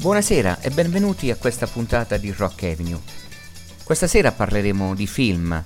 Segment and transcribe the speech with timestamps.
[0.00, 3.00] Buonasera e benvenuti a questa puntata di Rock Avenue.
[3.82, 5.60] Questa sera parleremo di film,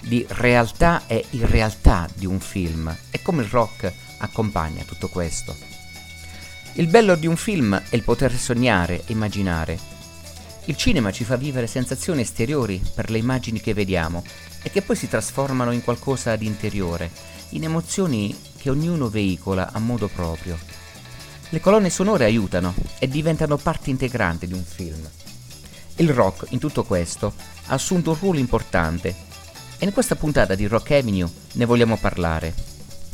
[0.00, 5.54] di realtà e irrealtà di un film e come il rock accompagna tutto questo.
[6.76, 9.78] Il bello di un film è il poter sognare immaginare.
[10.64, 14.24] Il cinema ci fa vivere sensazioni esteriori per le immagini che vediamo
[14.62, 17.10] e che poi si trasformano in qualcosa di interiore,
[17.50, 20.83] in emozioni che ognuno veicola a modo proprio.
[21.54, 25.08] Le colonne sonore aiutano e diventano parte integrante di un film.
[25.98, 27.32] Il rock in tutto questo
[27.66, 29.14] ha assunto un ruolo importante
[29.78, 32.52] e in questa puntata di Rock Avenue ne vogliamo parlare.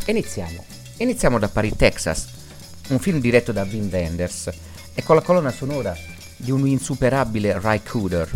[0.07, 0.65] Iniziamo.
[0.97, 2.29] Iniziamo da Paris, Texas,
[2.89, 4.49] un film diretto da Wim Wenders
[4.95, 5.95] e con la colonna sonora
[6.39, 8.27] di un insuperabile Ry Cooder.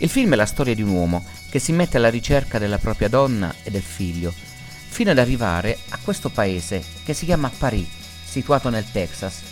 [0.00, 3.08] Il film è la storia di un uomo che si mette alla ricerca della propria
[3.08, 8.02] donna e del figlio, fino ad arrivare a questo paese che si chiama Paris
[8.34, 9.42] situato nel Texas.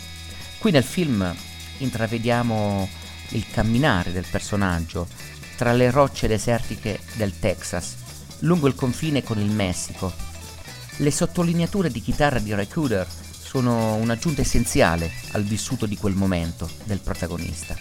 [0.57, 1.33] Qui nel film
[1.77, 2.89] intravediamo
[3.29, 5.07] il camminare del personaggio
[5.55, 7.95] tra le rocce desertiche del Texas,
[8.39, 10.11] lungo il confine con il Messico.
[10.97, 13.07] Le sottolineature di chitarra di Ray Cooder
[13.41, 17.77] sono un'aggiunta essenziale al vissuto di quel momento del protagonista.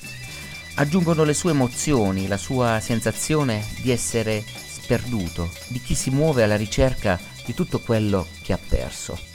[0.75, 6.57] Aggiungono le sue emozioni, la sua sensazione di essere sperduto, di chi si muove alla
[6.57, 9.31] ricerca di tutto quello che ha perso.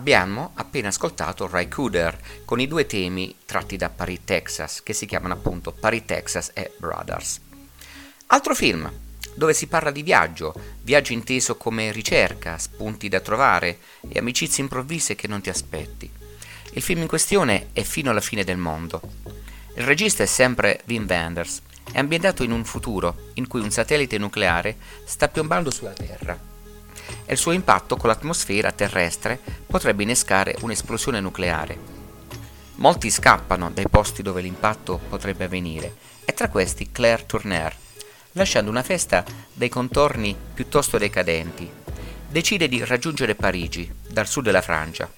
[0.00, 5.04] Abbiamo appena ascoltato Ray Cooder con i due temi tratti da Paris, Texas, che si
[5.04, 7.38] chiamano appunto Paris, Texas e Brothers.
[8.28, 8.90] Altro film,
[9.34, 15.14] dove si parla di viaggio, viaggio inteso come ricerca, spunti da trovare e amicizie improvvise
[15.14, 16.10] che non ti aspetti.
[16.72, 19.02] Il film in questione è Fino alla fine del mondo.
[19.76, 21.60] Il regista è sempre Wim Wenders,
[21.92, 26.49] è ambientato in un futuro in cui un satellite nucleare sta piombando sulla Terra
[27.30, 31.78] e il suo impatto con l'atmosfera terrestre potrebbe innescare un'esplosione nucleare.
[32.74, 35.94] Molti scappano dai posti dove l'impatto potrebbe avvenire,
[36.24, 37.72] e tra questi Claire Tourner,
[38.32, 41.70] lasciando una festa dai contorni piuttosto decadenti.
[42.28, 45.08] Decide di raggiungere Parigi, dal sud della Francia.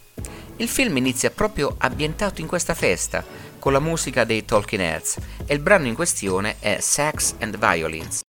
[0.56, 3.24] Il film inizia proprio ambientato in questa festa,
[3.58, 5.16] con la musica dei Talking Heads,
[5.46, 8.20] e il brano in questione è Sex and Violence.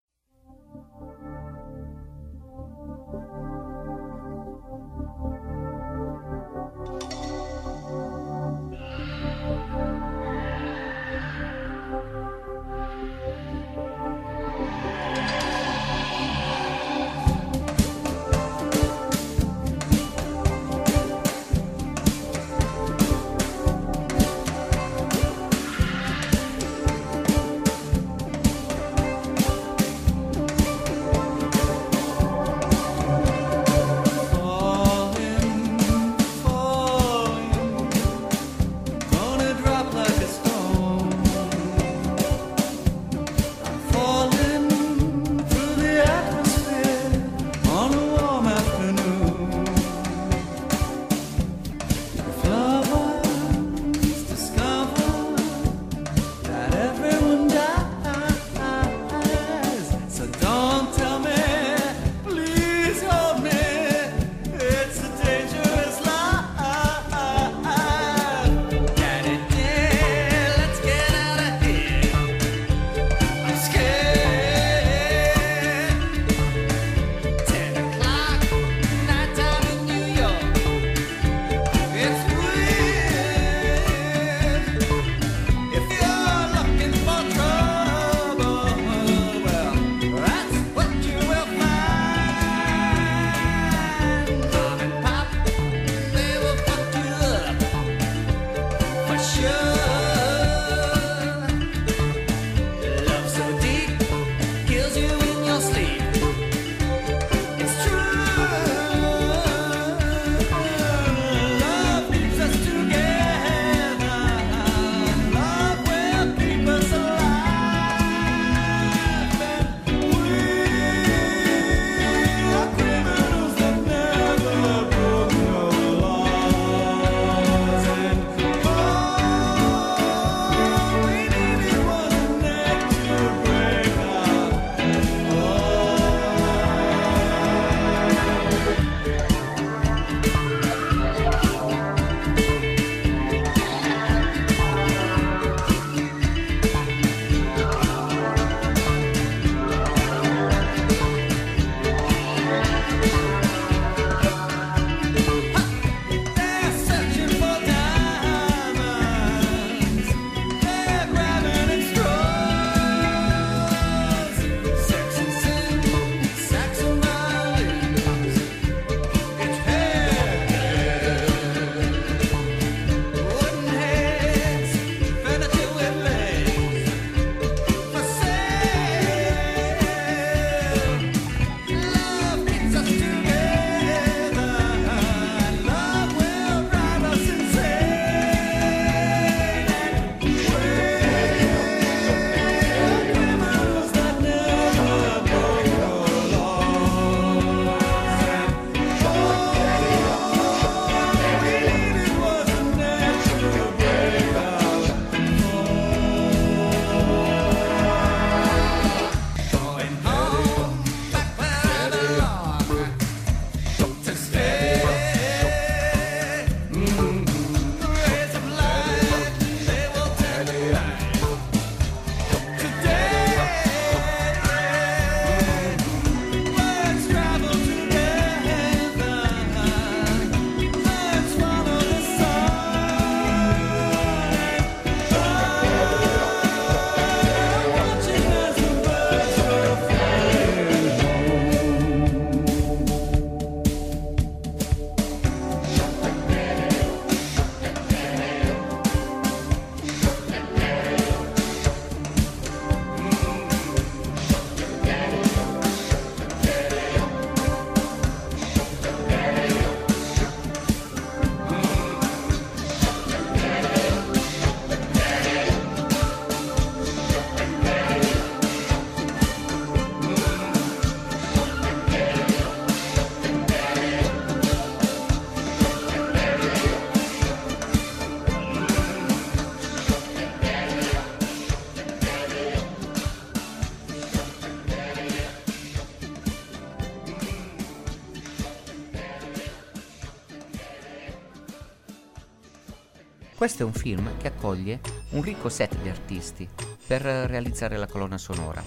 [293.44, 296.48] Questo è un film che accoglie un ricco set di artisti
[296.88, 298.64] per realizzare la colonna sonora.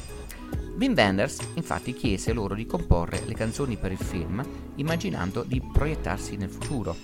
[0.77, 6.37] Wim Wenders infatti chiese loro di comporre le canzoni per il film immaginando di proiettarsi
[6.37, 6.95] nel futuro.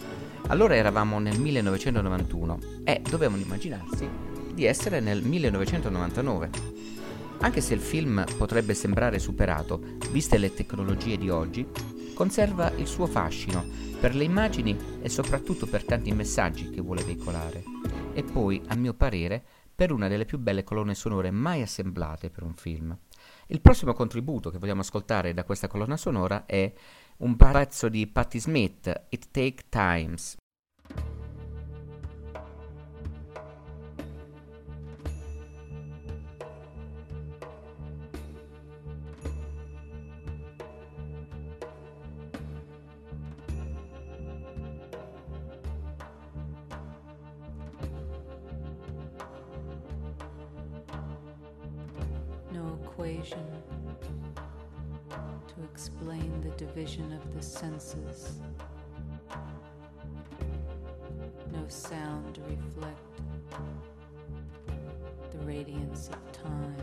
[0.48, 4.06] Allora eravamo nel 1991 e dovevano immaginarsi
[4.52, 6.50] di essere nel 1999.
[7.38, 11.66] Anche se il film potrebbe sembrare superato, viste le tecnologie di oggi,
[12.22, 13.66] conserva il suo fascino
[13.98, 17.64] per le immagini e soprattutto per tanti messaggi che vuole veicolare.
[18.12, 19.42] E poi, a mio parere,
[19.74, 22.96] per una delle più belle colonne sonore mai assemblate per un film.
[23.48, 26.72] Il prossimo contributo che vogliamo ascoltare da questa colonna sonora è
[27.16, 30.36] un pezzo di Patti Smith, It Take Times.
[57.82, 58.32] Senses.
[61.52, 62.98] No sound to reflect
[65.32, 66.76] the radiance of time.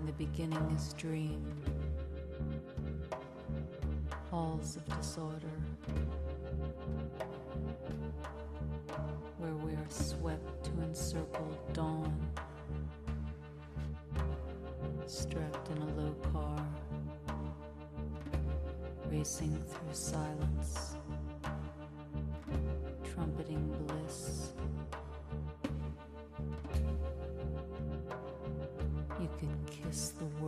[0.00, 1.42] In the beginning is dream,
[4.30, 5.54] halls of disorder.
[9.38, 11.93] where we are swept to encircle dawn,
[15.34, 16.64] strapped in a low car,
[19.10, 20.96] racing through silence,
[23.12, 24.52] trumpeting bliss.
[29.20, 30.43] You could kiss the world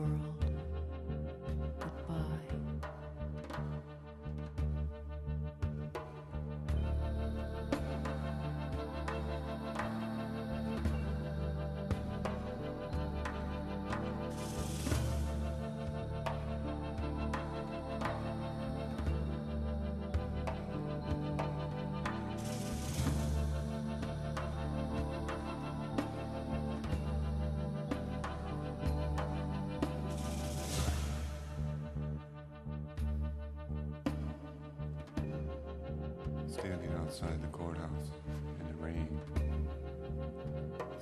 [37.06, 38.10] outside the courthouse
[38.58, 39.20] in the rain.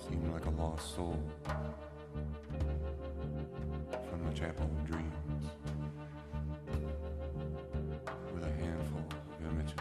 [0.07, 1.19] Seemed like a lost soul
[4.11, 5.47] from the chapel of dreams.
[8.35, 9.81] With a handful of images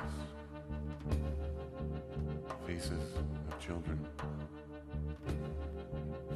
[2.65, 3.17] faces
[3.49, 3.99] of children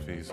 [0.06, 0.32] faces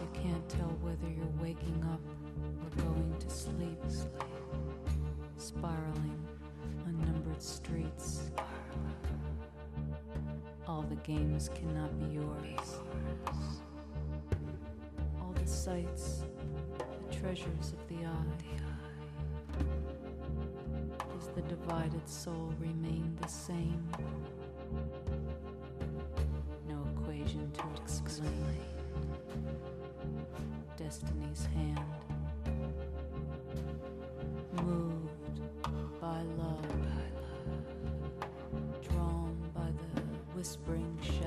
[0.00, 2.00] You can't tell whether you're waking up
[2.62, 3.80] or going to sleep,
[5.38, 6.20] spiraling
[6.84, 8.30] unnumbered streets.
[10.66, 12.80] All the games cannot be yours.
[15.20, 16.24] All the sights,
[17.08, 18.46] the treasures of the eye.
[20.98, 23.88] Does the divided soul remain the same?
[30.96, 31.80] Destiny's hand.
[34.64, 35.10] Moved
[36.00, 36.66] by love,
[38.88, 40.00] drawn by the
[40.34, 41.25] whispering shadows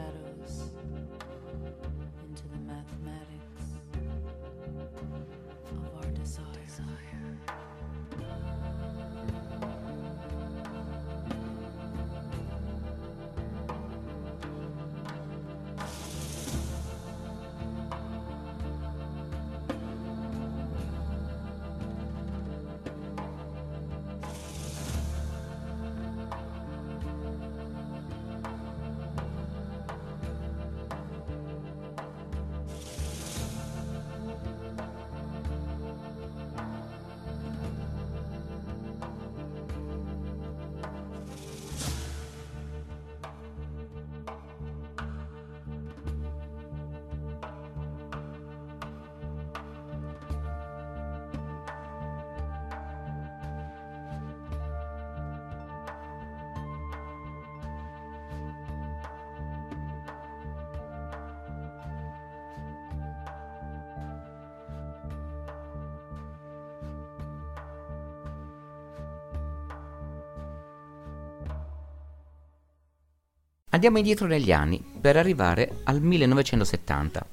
[73.79, 77.25] Andiamo indietro negli anni per arrivare al 1970.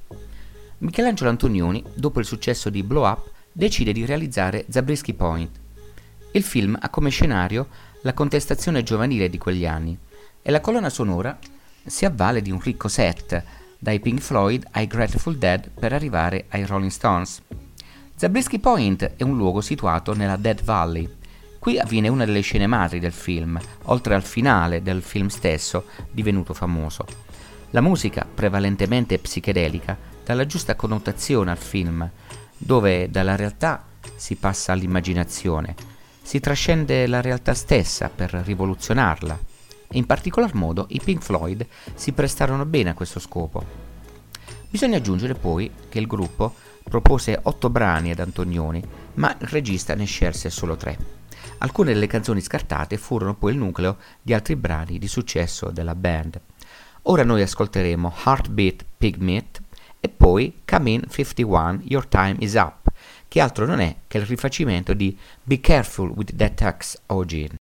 [0.79, 5.51] Michelangelo Antonioni, dopo il successo di Blow Up, decide di realizzare Zabriskie Point.
[6.31, 7.67] Il film ha come scenario
[8.03, 9.99] la contestazione giovanile di quegli anni
[10.41, 11.37] e la colonna sonora
[11.85, 13.43] si avvale di un ricco set,
[13.77, 17.43] dai Pink Floyd ai Grateful Dead per arrivare ai Rolling Stones.
[18.15, 21.16] Zabriskie Point è un luogo situato nella Dead Valley.
[21.67, 26.55] Qui avviene una delle scene madri del film, oltre al finale del film stesso, divenuto
[26.55, 27.05] famoso.
[27.71, 32.09] La musica, prevalentemente psichedelica, dà la giusta connotazione al film,
[32.57, 35.75] dove dalla realtà si passa all'immaginazione,
[36.23, 39.37] si trascende la realtà stessa per rivoluzionarla
[39.89, 43.65] e in particolar modo i Pink Floyd si prestarono bene a questo scopo.
[44.71, 48.81] Bisogna aggiungere poi che il gruppo propose otto brani ad Antonioni,
[49.15, 51.16] ma il regista ne scelse solo tre.
[51.59, 56.41] Alcune delle canzoni scartate furono poi il nucleo di altri brani di successo della band.
[57.03, 59.63] Ora noi ascolteremo Heartbeat Pigmeat
[59.99, 62.89] e poi Come In 51 Your Time Is Up,
[63.29, 67.55] che altro non è che il rifacimento di Be Careful with That Tax Ogin.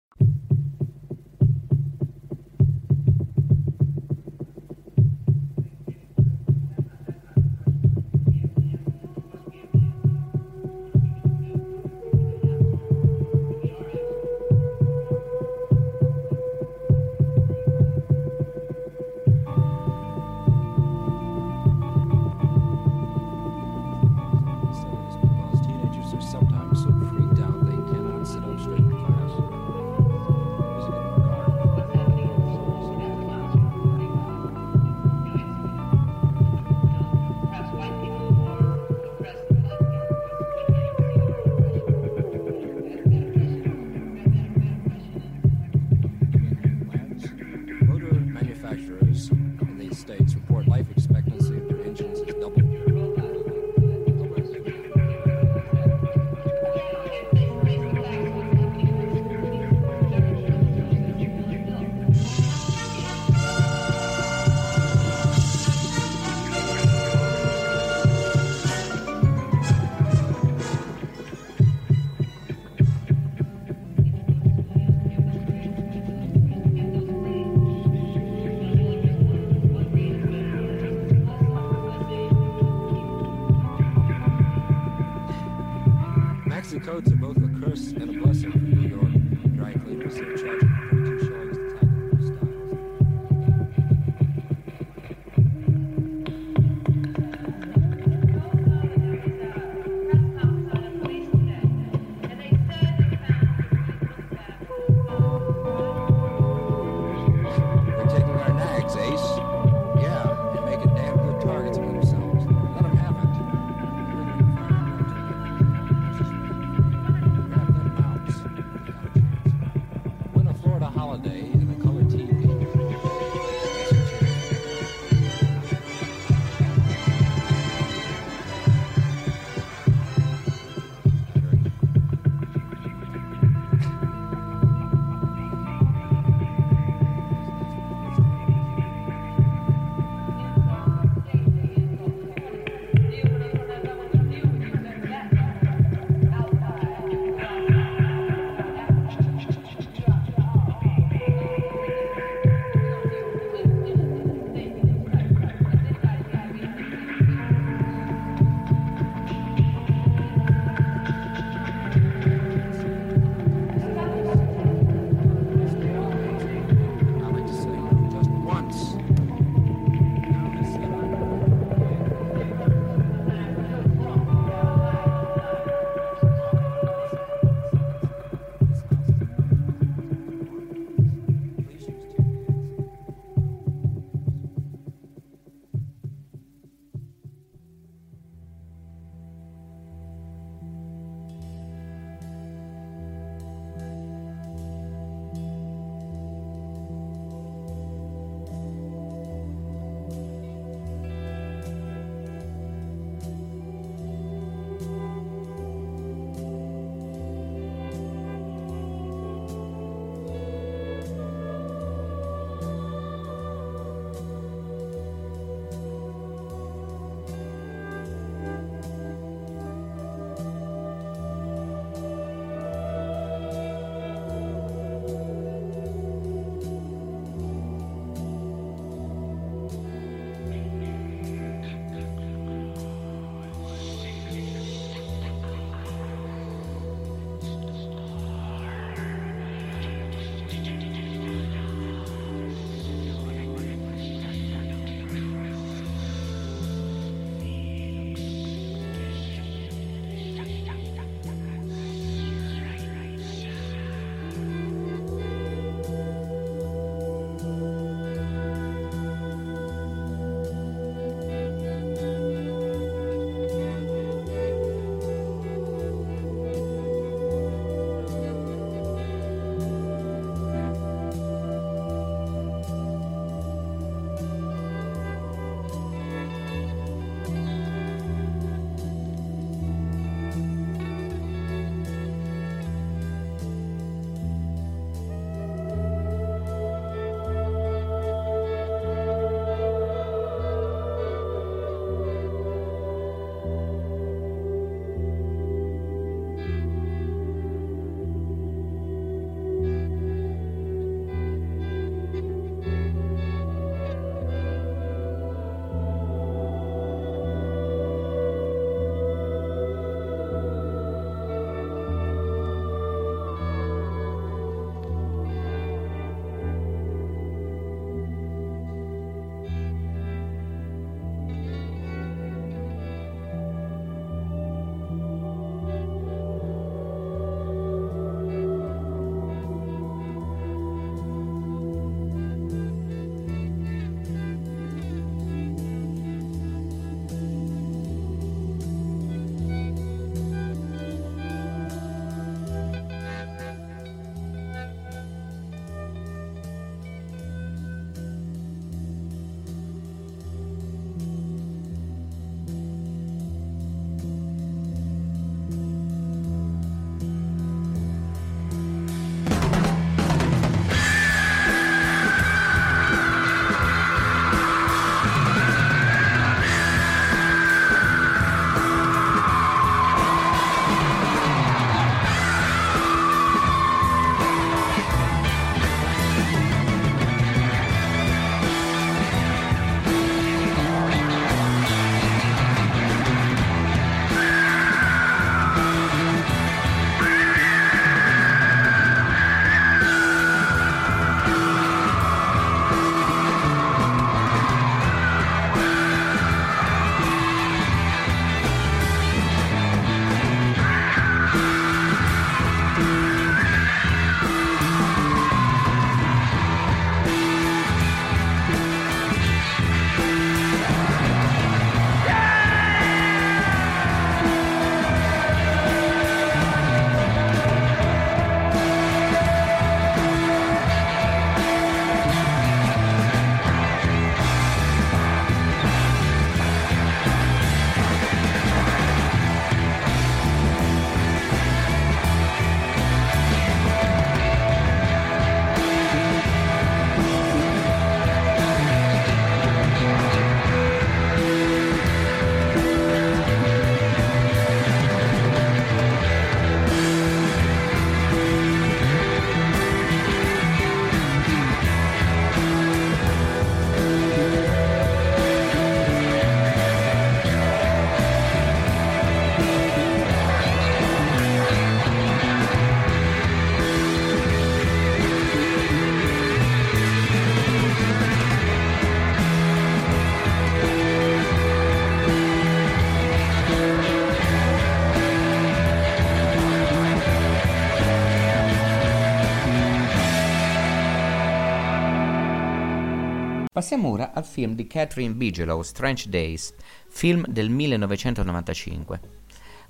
[483.56, 486.54] Passiamo ora al film di Catherine Bigelow, Strange Days,
[486.90, 489.00] film del 1995.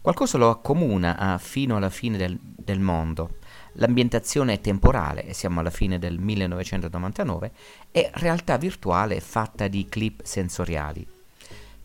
[0.01, 3.35] Qualcosa lo accomuna a Fino alla fine del, del mondo.
[3.73, 7.51] L'ambientazione è temporale, siamo alla fine del 1999,
[7.91, 11.05] e realtà virtuale fatta di clip sensoriali.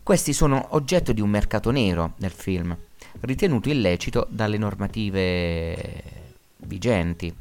[0.01, 2.75] Questi sono oggetto di un mercato nero nel film,
[3.19, 6.03] ritenuto illecito dalle normative
[6.65, 7.31] vigenti.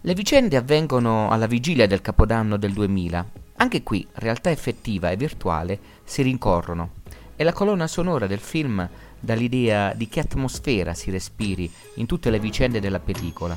[0.00, 5.78] Le vicende avvengono alla vigilia del Capodanno del 2000 anche qui realtà effettiva e virtuale
[6.04, 7.02] si rincorrono
[7.36, 8.88] e la colonna sonora del film
[9.18, 13.56] dà l'idea di che atmosfera si respiri in tutte le vicende della pellicola.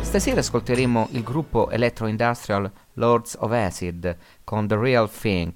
[0.00, 5.52] Stasera ascolteremo il gruppo electro-industrial Lords of Acid con The Real Thing.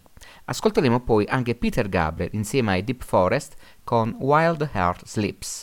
[0.47, 5.63] Ascolteremo poi anche Peter Gabriel insieme ai Deep Forest con Wild Heart Slips.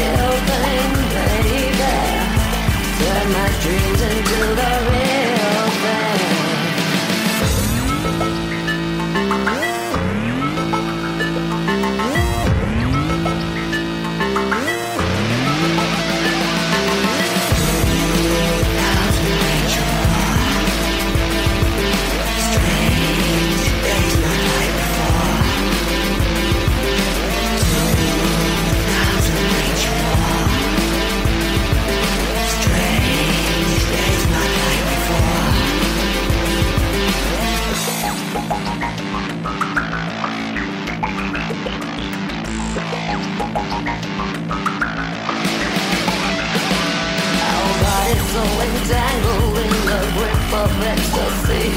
[48.41, 51.67] so entangled in the grip of ecstasy.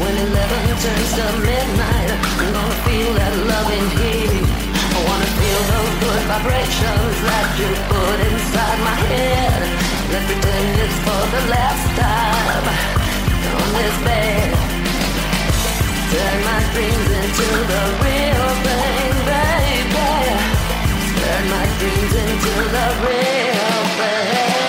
[0.00, 4.44] When eleven turns to midnight, I'm gonna feel that loving heat.
[4.96, 9.60] I wanna feel those good vibrations that you put inside my head.
[10.12, 12.64] Let's pretend it's for the last time
[13.60, 14.48] on this bed.
[16.12, 20.12] Turn my dreams into the real thing, baby.
[21.20, 24.67] Turn my dreams into the real thing.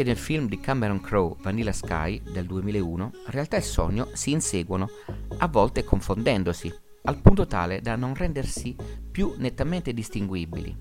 [0.00, 4.88] Anche nel film di Cameron Crowe Vanilla Sky del 2001, realtà e sogno si inseguono,
[5.36, 8.74] a volte confondendosi, al punto tale da non rendersi
[9.10, 10.74] più nettamente distinguibili.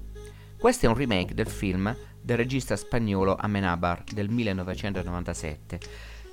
[0.57, 5.79] Questo è un remake del film del regista spagnolo Amenabar del 1997.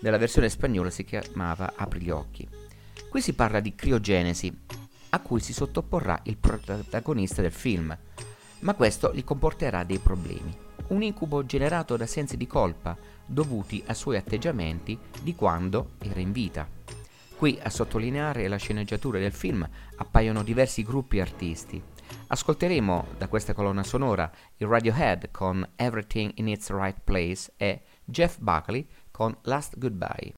[0.03, 2.49] Nella versione spagnola si chiamava Apri gli occhi.
[3.09, 4.57] Qui si parla di criogenesi,
[5.09, 7.99] a cui si sottoporrà il protagonista del film,
[8.61, 13.95] ma questo gli comporterà dei problemi un incubo generato da sensi di colpa dovuti ai
[13.95, 16.69] suoi atteggiamenti di quando era in vita.
[17.37, 21.83] Qui a sottolineare la sceneggiatura del film appaiono diversi gruppi artisti.
[22.29, 28.39] Ascolteremo da questa colonna sonora il Radiohead con Everything in its Right Place e Jeff
[28.39, 30.33] Buckley con Last Goodbye.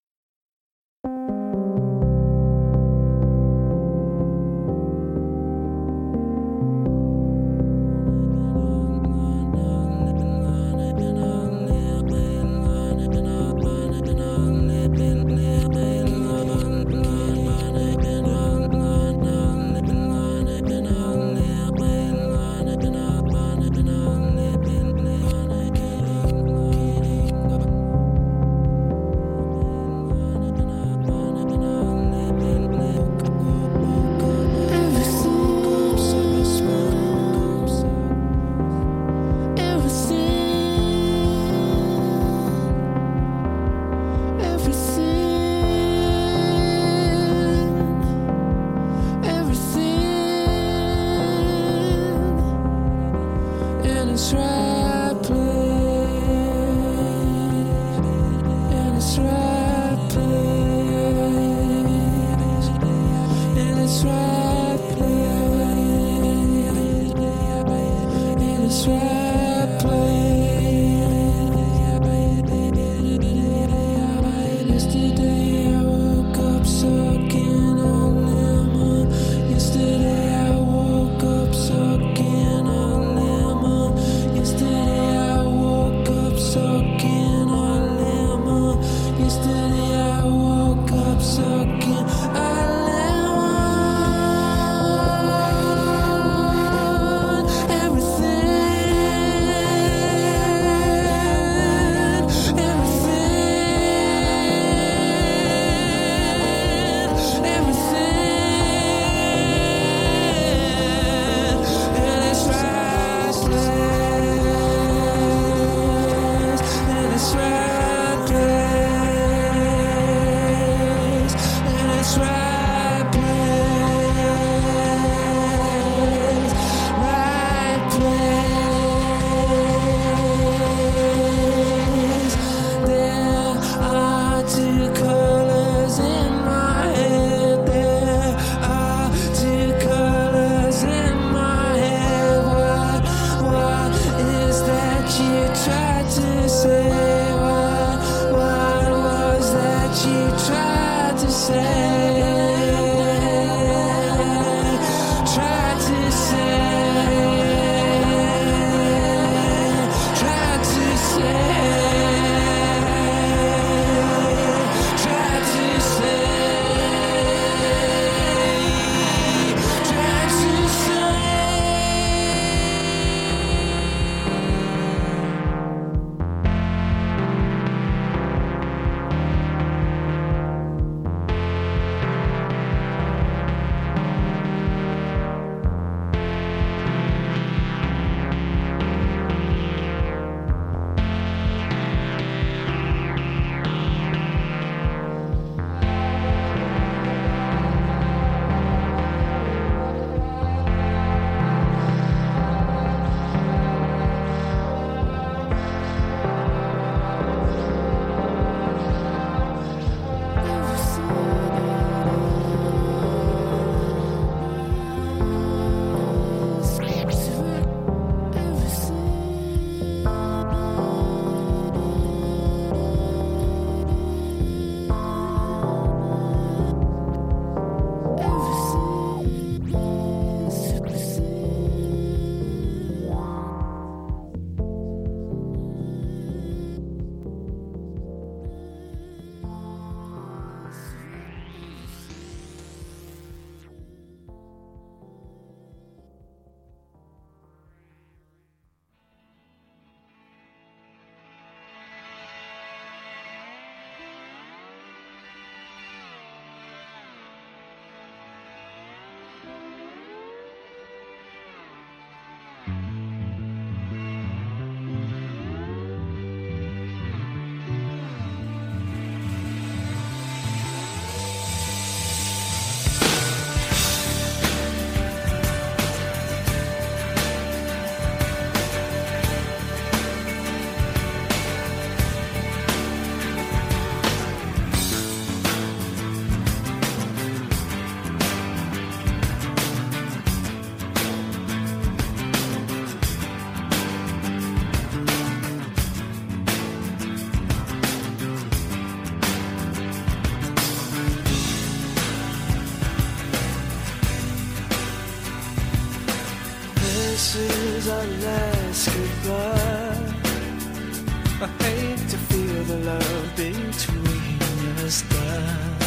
[311.40, 315.78] I hate to feel the love between us die,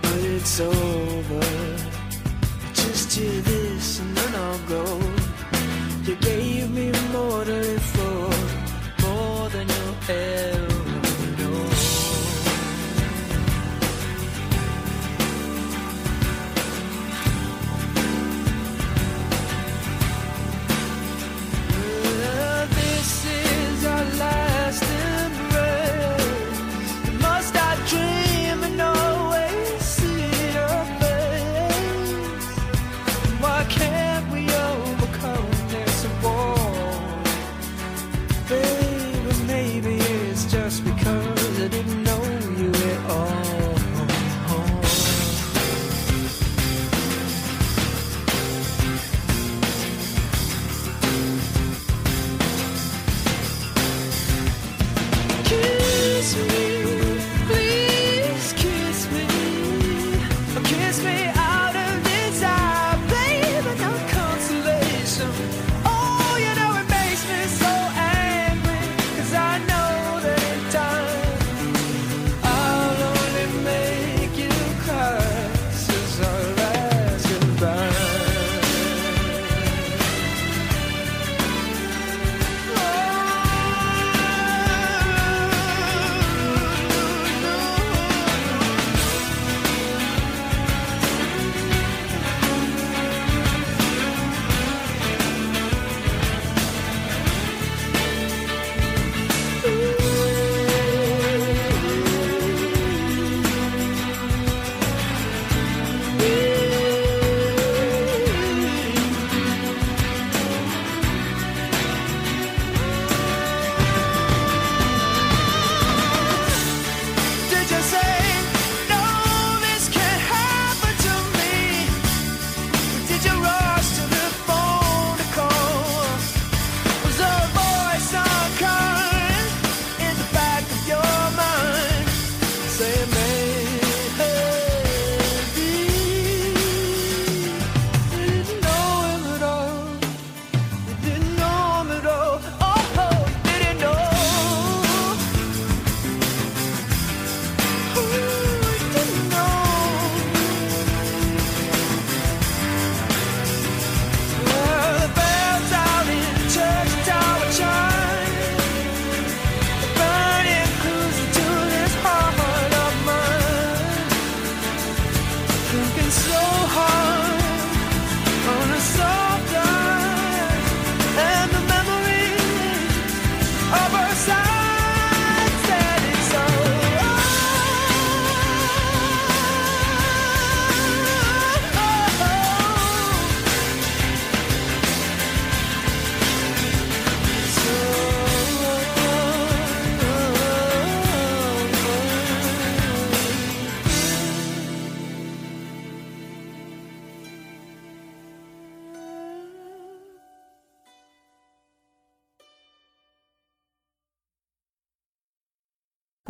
[0.00, 1.40] but it's over.
[2.72, 4.84] Just hear this and then I'll go.
[6.04, 10.53] You gave me more to live for, more than you'll ever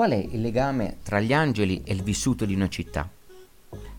[0.05, 3.09] Qual è il legame tra gli angeli e il vissuto di una città?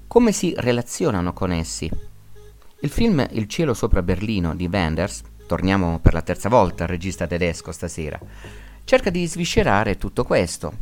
[0.05, 1.89] Come si relazionano con essi?
[2.81, 7.25] Il film Il cielo sopra Berlino di Wenders, torniamo per la terza volta al regista
[7.25, 8.19] tedesco stasera,
[8.83, 10.73] cerca di sviscerare tutto questo.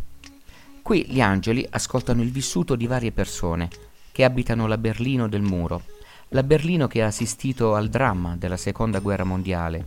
[0.81, 3.69] Qui gli angeli ascoltano il vissuto di varie persone
[4.11, 5.83] che abitano la Berlino del muro,
[6.31, 9.85] la Berlino che ha assistito al dramma della seconda guerra mondiale.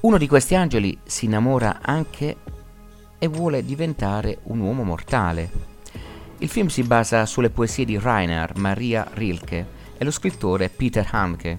[0.00, 2.36] Uno di questi angeli si innamora anche
[3.22, 5.48] e vuole diventare un uomo mortale.
[6.38, 9.64] Il film si basa sulle poesie di Rainer Maria Rilke
[9.96, 11.58] e lo scrittore Peter Hanke,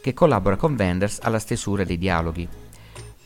[0.00, 2.48] che collabora con Wenders alla stesura dei dialoghi.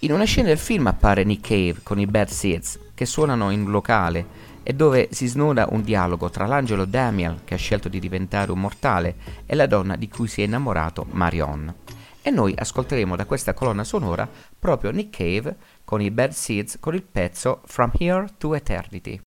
[0.00, 3.62] In una scena del film appare Nick Cave con i Bad Seeds, che suonano in
[3.62, 8.00] un locale e dove si snoda un dialogo tra l'angelo Damiel, che ha scelto di
[8.00, 9.16] diventare un mortale,
[9.46, 11.74] e la donna di cui si è innamorato Marion.
[12.22, 14.28] E noi ascolteremo da questa colonna sonora
[14.58, 15.56] proprio Nick Cave
[15.90, 19.20] con i Bad Seeds con il pezzo From Here to Eternity.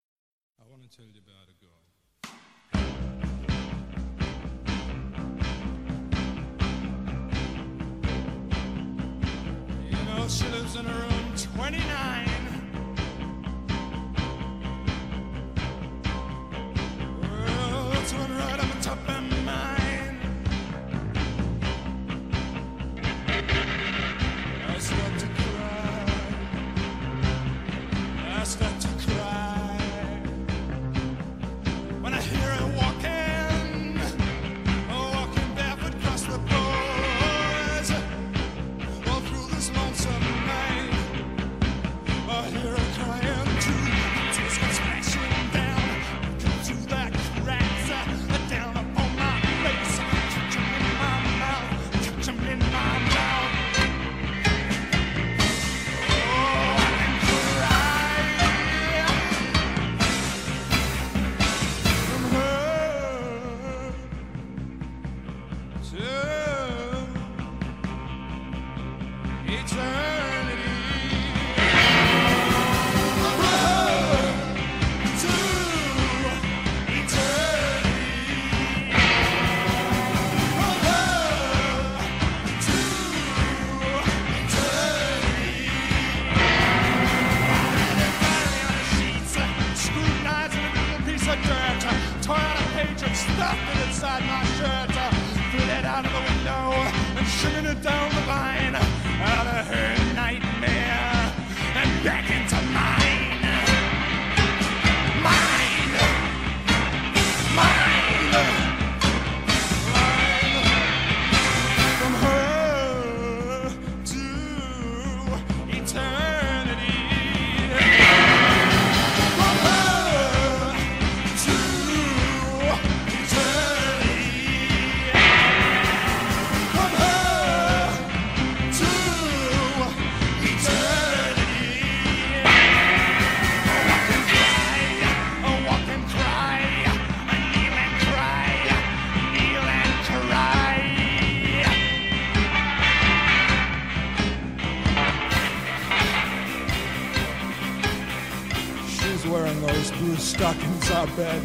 [151.03, 151.35] I bet.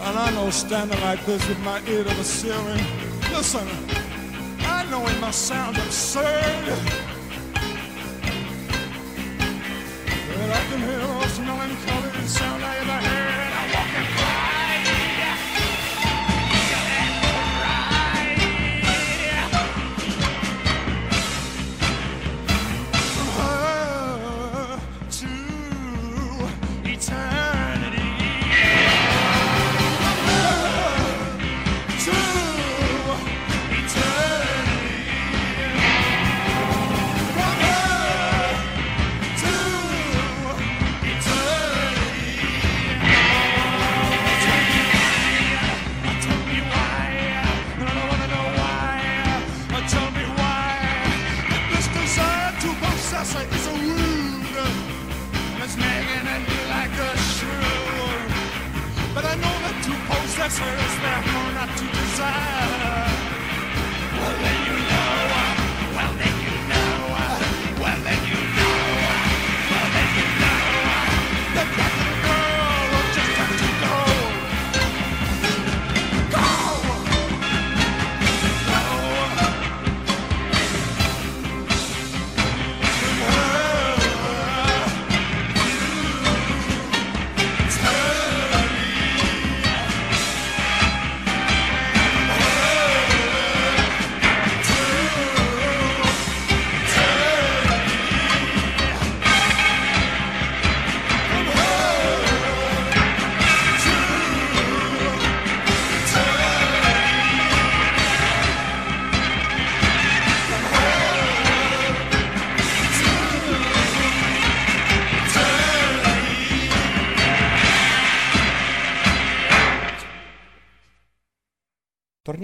[0.00, 2.84] And I know standing like this with my ear to the ceiling.
[3.30, 3.68] Listen,
[4.62, 7.03] I know it must sound absurd.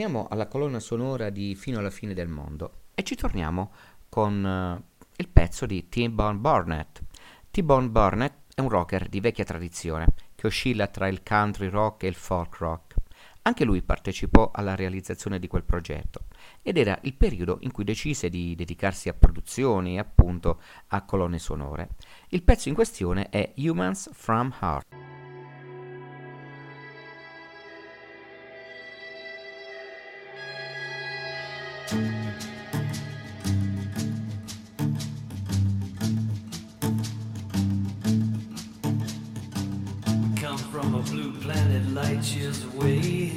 [0.00, 3.70] Torniamo alla colonna sonora di Fino alla fine del mondo e ci torniamo
[4.08, 4.82] con uh,
[5.16, 7.02] il pezzo di T-Bone Burnett.
[7.50, 12.06] T-Bone Burnett è un rocker di vecchia tradizione che oscilla tra il country rock e
[12.06, 12.94] il folk rock.
[13.42, 16.20] Anche lui partecipò alla realizzazione di quel progetto
[16.62, 21.38] ed era il periodo in cui decise di dedicarsi a produzioni e appunto a colonne
[21.38, 21.90] sonore.
[22.28, 25.09] Il pezzo in questione è Humans from Heart.
[41.94, 43.28] Light years away,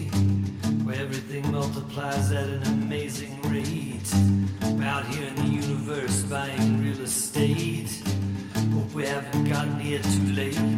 [0.84, 4.14] where everything multiplies at an amazing rate.
[4.84, 8.02] Out here in the universe, buying real estate.
[8.74, 10.73] Hope we haven't gotten here too late.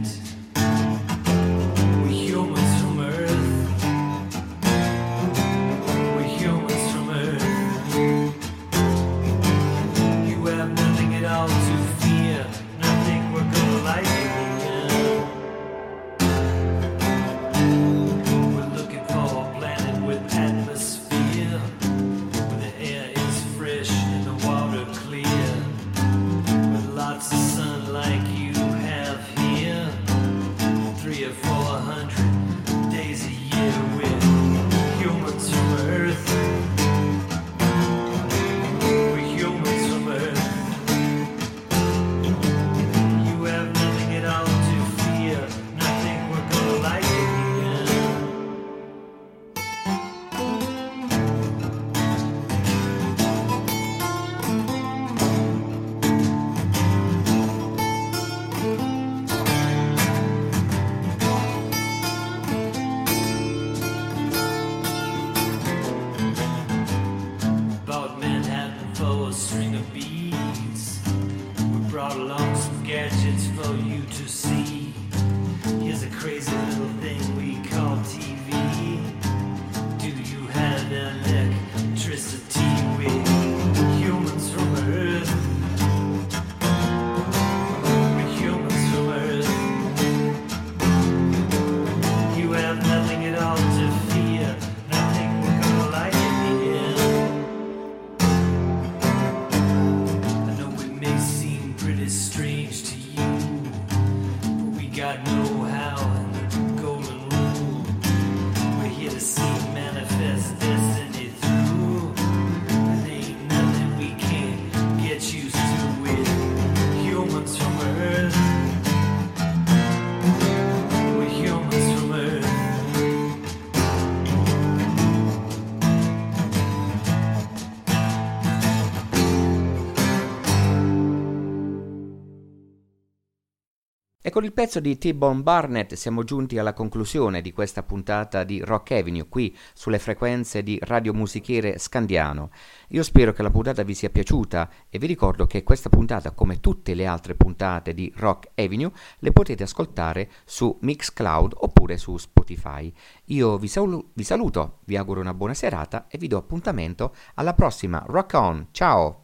[134.36, 138.92] Con il pezzo di T-Bone Barnett siamo giunti alla conclusione di questa puntata di Rock
[138.92, 142.50] Avenue qui sulle frequenze di Radio Musichiere Scandiano.
[142.90, 146.60] Io spero che la puntata vi sia piaciuta e vi ricordo che questa puntata, come
[146.60, 152.92] tutte le altre puntate di Rock Avenue, le potete ascoltare su Mixcloud oppure su Spotify.
[153.28, 157.54] Io vi, salu- vi saluto, vi auguro una buona serata e vi do appuntamento alla
[157.54, 158.68] prossima Rock On.
[158.72, 159.24] Ciao!